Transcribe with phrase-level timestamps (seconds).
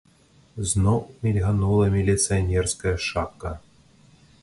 [0.71, 0.97] Зноў
[1.27, 3.57] мільганула міліцыянерская шапка.